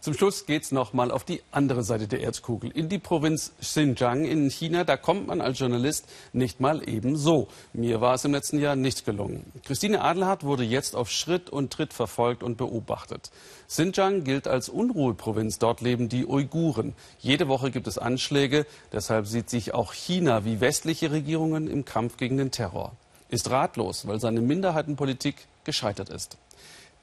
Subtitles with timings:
[0.00, 4.24] Zum Schluss geht es nochmal auf die andere Seite der Erdkugel, in die Provinz Xinjiang
[4.24, 4.84] in China.
[4.84, 7.48] Da kommt man als Journalist nicht mal eben so.
[7.72, 9.52] Mir war es im letzten Jahr nicht gelungen.
[9.64, 13.32] Christine Adelhardt wurde jetzt auf Schritt und Tritt verfolgt und beobachtet.
[13.66, 15.58] Xinjiang gilt als Unruheprovinz.
[15.58, 16.94] Dort leben die Uiguren.
[17.18, 18.66] Jede Woche gibt es Anschläge.
[18.92, 22.92] Deshalb sieht sich auch China wie westliche Regierungen im Kampf gegen den Terror.
[23.30, 26.38] Ist ratlos, weil seine Minderheitenpolitik gescheitert ist.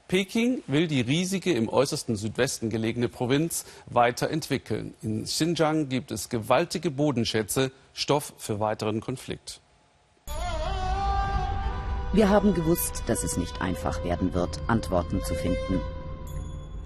[0.07, 4.93] Peking will die riesige im äußersten Südwesten gelegene Provinz weiterentwickeln.
[5.01, 9.61] In Xinjiang gibt es gewaltige Bodenschätze, Stoff für weiteren Konflikt.
[12.13, 15.81] Wir haben gewusst, dass es nicht einfach werden wird, Antworten zu finden.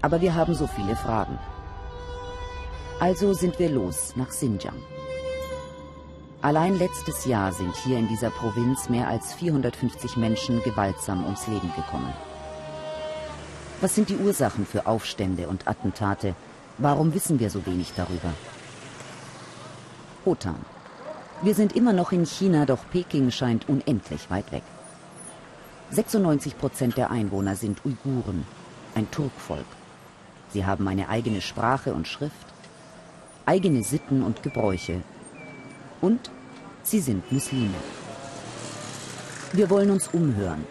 [0.00, 1.38] Aber wir haben so viele Fragen.
[3.00, 4.82] Also sind wir los nach Xinjiang.
[6.40, 11.70] Allein letztes Jahr sind hier in dieser Provinz mehr als 450 Menschen gewaltsam ums Leben
[11.76, 12.14] gekommen.
[13.80, 16.34] Was sind die Ursachen für Aufstände und Attentate?
[16.76, 18.34] Warum wissen wir so wenig darüber?
[20.26, 20.60] Hotan.
[21.40, 24.62] Wir sind immer noch in China, doch Peking scheint unendlich weit weg.
[25.92, 28.46] 96 Prozent der Einwohner sind Uiguren,
[28.94, 29.64] ein Turkvolk.
[30.52, 32.34] Sie haben eine eigene Sprache und Schrift,
[33.46, 35.00] eigene Sitten und Gebräuche.
[36.02, 36.30] Und
[36.82, 37.80] sie sind Muslime.
[39.52, 40.66] Wir wollen uns umhören,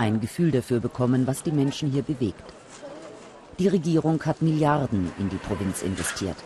[0.00, 2.42] ein Gefühl dafür bekommen, was die Menschen hier bewegt.
[3.58, 6.36] Die Regierung hat Milliarden in die Provinz investiert.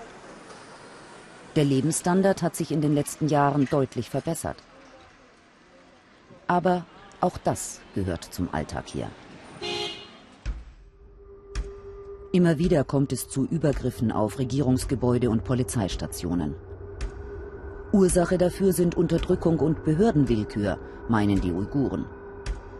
[1.55, 4.57] Der Lebensstandard hat sich in den letzten Jahren deutlich verbessert.
[6.49, 6.85] Aber
[7.21, 9.09] auch das gehört zum Alltag hier.
[12.33, 16.57] Immer wieder kommt es zu Übergriffen auf Regierungsgebäude und Polizeistationen.
[17.93, 20.77] Ursache dafür sind Unterdrückung und Behördenwillkür,
[21.09, 22.05] meinen die Uiguren.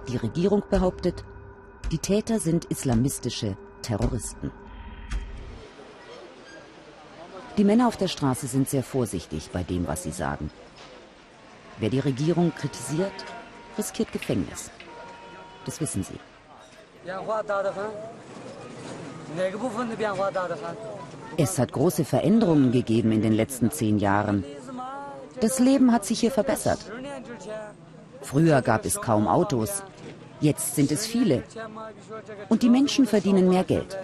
[0.09, 1.25] Die Regierung behauptet,
[1.91, 4.51] die Täter sind islamistische Terroristen.
[7.57, 10.51] Die Männer auf der Straße sind sehr vorsichtig bei dem, was sie sagen.
[11.79, 13.13] Wer die Regierung kritisiert,
[13.79, 14.71] riskiert Gefängnis.
[15.65, 16.19] Das wissen sie.
[21.37, 24.45] Es hat große Veränderungen gegeben in den letzten zehn Jahren.
[25.41, 26.79] Das Leben hat sich hier verbessert.
[28.23, 29.83] Früher gab es kaum Autos.
[30.45, 31.43] Jetzt sind es viele.
[32.51, 33.97] Und die Menschen verdienen mehr Geld.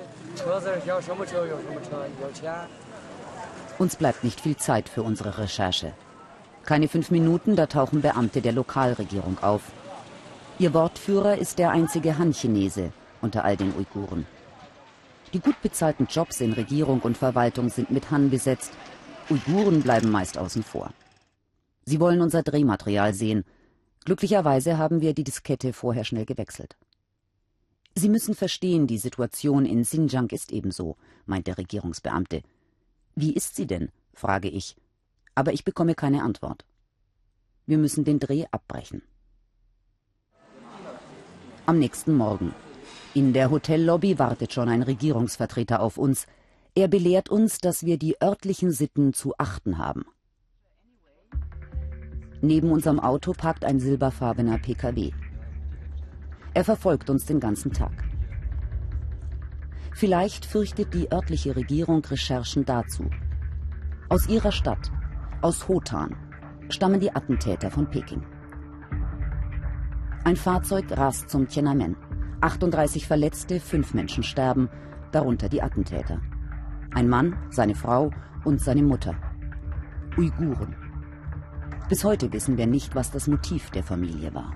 [3.78, 5.92] Uns bleibt nicht viel Zeit für unsere Recherche.
[6.64, 9.60] Keine fünf Minuten, da tauchen Beamte der Lokalregierung auf.
[10.58, 12.90] Ihr Wortführer ist der einzige Han-Chinese
[13.20, 14.24] unter all den Uiguren.
[15.34, 18.72] Die gut bezahlten Jobs in Regierung und Verwaltung sind mit Han besetzt.
[19.28, 20.88] Uiguren bleiben meist außen vor.
[21.84, 23.44] Sie wollen unser Drehmaterial sehen.
[24.04, 26.76] Glücklicherweise haben wir die Diskette vorher schnell gewechselt.
[27.94, 30.96] Sie müssen verstehen, die Situation in Xinjiang ist ebenso,
[31.26, 32.42] meint der Regierungsbeamte.
[33.14, 33.90] Wie ist sie denn?
[34.14, 34.76] frage ich.
[35.34, 36.64] Aber ich bekomme keine Antwort.
[37.66, 39.02] Wir müssen den Dreh abbrechen.
[41.66, 42.54] Am nächsten Morgen.
[43.14, 46.26] In der Hotellobby wartet schon ein Regierungsvertreter auf uns.
[46.74, 50.04] Er belehrt uns, dass wir die örtlichen Sitten zu achten haben.
[52.42, 55.10] Neben unserem Auto parkt ein silberfarbener PKW.
[56.54, 58.04] Er verfolgt uns den ganzen Tag.
[59.92, 63.10] Vielleicht fürchtet die örtliche Regierung Recherchen dazu.
[64.08, 64.90] Aus ihrer Stadt,
[65.42, 66.16] aus Hotan,
[66.70, 68.22] stammen die Attentäter von Peking.
[70.24, 71.96] Ein Fahrzeug rast zum Tiananmen.
[72.40, 74.70] 38 Verletzte, fünf Menschen sterben,
[75.12, 76.20] darunter die Attentäter.
[76.94, 78.10] Ein Mann, seine Frau
[78.44, 79.14] und seine Mutter.
[80.16, 80.89] Uiguren.
[81.90, 84.54] Bis heute wissen wir nicht, was das Motiv der Familie war.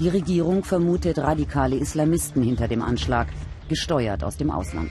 [0.00, 3.28] Die Regierung vermutet radikale Islamisten hinter dem Anschlag,
[3.68, 4.90] gesteuert aus dem Ausland.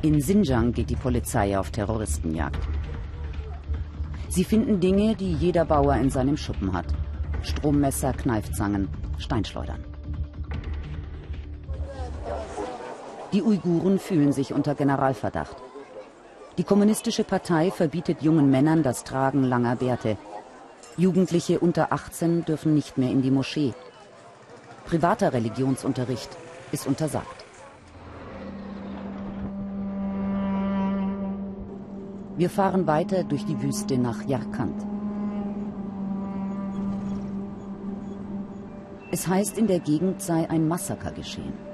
[0.00, 2.66] In Xinjiang geht die Polizei auf Terroristenjagd.
[4.30, 6.86] Sie finden Dinge, die jeder Bauer in seinem Schuppen hat.
[7.42, 8.88] Strommesser, Kneifzangen,
[9.18, 9.84] Steinschleudern.
[13.34, 15.56] Die Uiguren fühlen sich unter Generalverdacht.
[16.58, 20.18] Die kommunistische Partei verbietet jungen Männern das Tragen langer Bärte.
[20.98, 23.72] Jugendliche unter 18 dürfen nicht mehr in die Moschee.
[24.84, 26.36] Privater Religionsunterricht
[26.70, 27.46] ist untersagt.
[32.36, 34.86] Wir fahren weiter durch die Wüste nach Yarkand.
[39.10, 41.71] Es heißt, in der Gegend sei ein Massaker geschehen.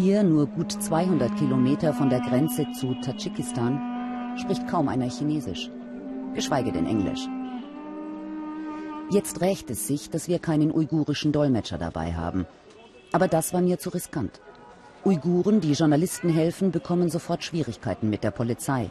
[0.00, 5.72] Hier, nur gut 200 Kilometer von der Grenze zu Tadschikistan, spricht kaum einer Chinesisch,
[6.34, 7.26] geschweige denn Englisch.
[9.10, 12.46] Jetzt rächt es sich, dass wir keinen uigurischen Dolmetscher dabei haben.
[13.10, 14.40] Aber das war mir zu riskant.
[15.04, 18.90] Uiguren, die Journalisten helfen, bekommen sofort Schwierigkeiten mit der Polizei.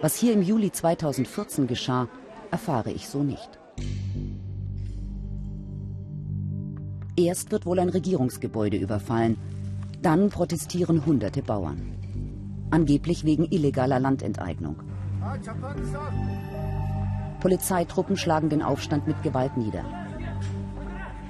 [0.00, 2.08] Was hier im Juli 2014 geschah,
[2.50, 3.58] erfahre ich so nicht.
[7.16, 9.36] Erst wird wohl ein Regierungsgebäude überfallen,
[10.02, 11.94] dann protestieren hunderte Bauern.
[12.70, 14.76] Angeblich wegen illegaler Landenteignung.
[17.40, 19.84] Polizeitruppen schlagen den Aufstand mit Gewalt nieder.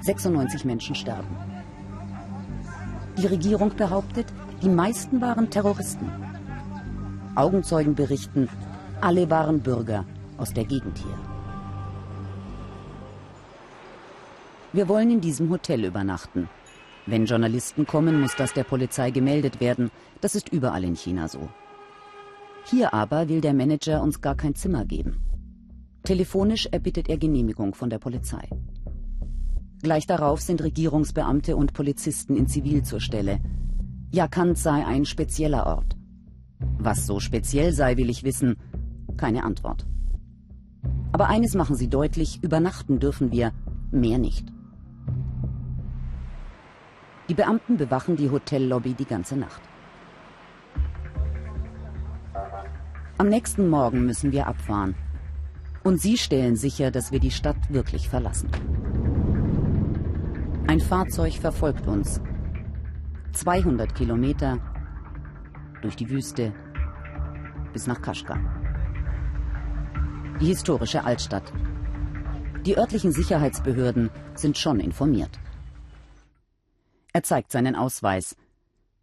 [0.01, 1.35] 96 Menschen sterben.
[3.17, 4.27] Die Regierung behauptet,
[4.61, 6.09] die meisten waren Terroristen.
[7.35, 8.49] Augenzeugen berichten,
[9.01, 10.05] alle waren Bürger
[10.37, 11.17] aus der Gegend hier.
[14.71, 16.47] Wir wollen in diesem Hotel übernachten.
[17.05, 19.91] Wenn Journalisten kommen, muss das der Polizei gemeldet werden.
[20.21, 21.49] Das ist überall in China so.
[22.65, 25.17] Hier aber will der Manager uns gar kein Zimmer geben.
[26.03, 28.47] Telefonisch erbittet er Genehmigung von der Polizei.
[29.81, 33.39] Gleich darauf sind Regierungsbeamte und Polizisten in Zivil zur Stelle.
[34.11, 35.95] Jakant sei ein spezieller Ort.
[36.77, 38.57] Was so speziell sei, will ich wissen.
[39.17, 39.85] Keine Antwort.
[41.11, 43.51] Aber eines machen sie deutlich, übernachten dürfen wir,
[43.91, 44.45] mehr nicht.
[47.29, 49.61] Die Beamten bewachen die Hotellobby die ganze Nacht.
[53.19, 54.95] Am nächsten Morgen müssen wir abfahren.
[55.83, 58.49] Und sie stellen sicher, dass wir die Stadt wirklich verlassen.
[60.65, 62.19] Ein Fahrzeug verfolgt uns.
[63.33, 64.57] 200 Kilometer
[65.83, 66.51] durch die Wüste
[67.73, 68.39] bis nach Kaschgar.
[70.41, 71.53] Die historische Altstadt.
[72.65, 75.39] Die örtlichen Sicherheitsbehörden sind schon informiert.
[77.13, 78.35] Er zeigt seinen Ausweis.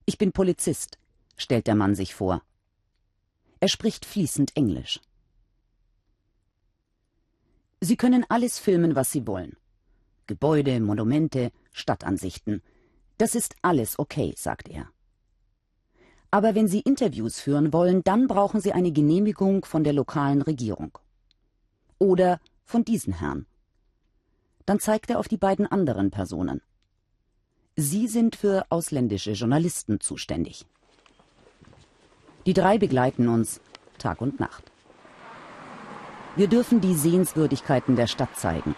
[0.05, 0.99] Ich bin Polizist,
[1.37, 2.43] stellt der Mann sich vor.
[3.61, 5.01] Er spricht fließend Englisch.
[7.81, 9.57] Sie können alles filmen, was Sie wollen.
[10.27, 12.63] Gebäude, Monumente, Stadtansichten.
[13.19, 14.89] Das ist alles okay, sagt er.
[16.31, 20.99] Aber wenn Sie Interviews führen wollen, dann brauchen Sie eine Genehmigung von der lokalen Regierung.
[21.99, 23.47] Oder von diesen Herrn.
[24.67, 26.61] Dann zeigt er auf die beiden anderen Personen.
[27.77, 30.67] Sie sind für ausländische Journalisten zuständig.
[32.47, 33.61] Die drei begleiten uns
[33.99, 34.65] Tag und Nacht.
[36.37, 38.75] Wir dürfen die Sehenswürdigkeiten der Stadt zeigen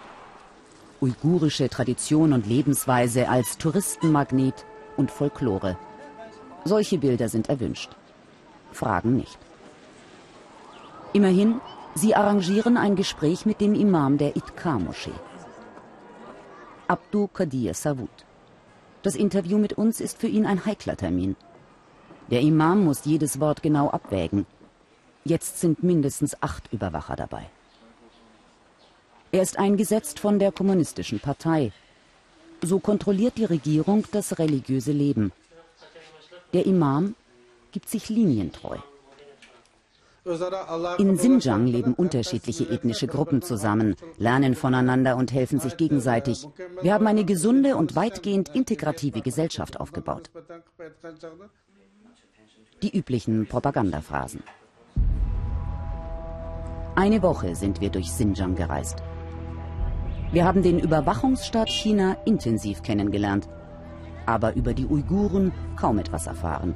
[1.01, 4.65] uigurische Tradition und Lebensweise als Touristenmagnet
[4.97, 5.77] und Folklore.
[6.65, 7.95] Solche Bilder sind erwünscht.
[8.71, 9.37] Fragen nicht.
[11.13, 11.61] Immerhin,
[11.95, 15.11] sie arrangieren ein Gespräch mit dem Imam der Itkar-Moschee.
[16.87, 18.25] Abdu Qadir Savut.
[19.01, 21.35] Das Interview mit uns ist für ihn ein heikler Termin.
[22.29, 24.45] Der Imam muss jedes Wort genau abwägen.
[25.23, 27.49] Jetzt sind mindestens acht Überwacher dabei.
[29.31, 31.71] Er ist eingesetzt von der Kommunistischen Partei.
[32.61, 35.31] So kontrolliert die Regierung das religiöse Leben.
[36.53, 37.15] Der Imam
[37.71, 38.77] gibt sich linientreu.
[40.97, 46.47] In Xinjiang leben unterschiedliche ethnische Gruppen zusammen, lernen voneinander und helfen sich gegenseitig.
[46.81, 50.29] Wir haben eine gesunde und weitgehend integrative Gesellschaft aufgebaut.
[52.81, 54.43] Die üblichen Propagandaphrasen.
[56.95, 59.01] Eine Woche sind wir durch Xinjiang gereist.
[60.31, 63.47] Wir haben den Überwachungsstaat China intensiv kennengelernt,
[64.25, 66.75] aber über die Uiguren kaum etwas erfahren.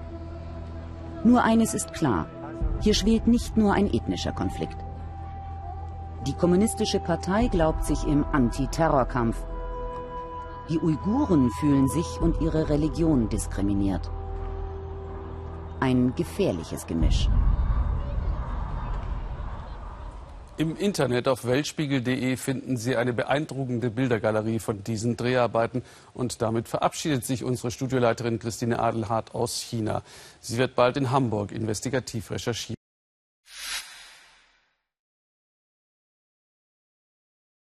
[1.24, 2.28] Nur eines ist klar,
[2.84, 4.76] hier schwelt nicht nur ein ethnischer Konflikt.
[6.28, 9.46] Die kommunistische Partei glaubt sich im Antiterrorkampf.
[10.70, 14.12] Die Uiguren fühlen sich und ihre Religion diskriminiert.
[15.80, 17.30] Ein gefährliches Gemisch.
[20.56, 25.82] Im Internet auf weltspiegel.de finden Sie eine beeindruckende Bildergalerie von diesen Dreharbeiten.
[26.14, 30.04] Und damit verabschiedet sich unsere Studioleiterin Christine Adelhardt aus China.
[30.42, 32.83] Sie wird bald in Hamburg investigativ recherchieren.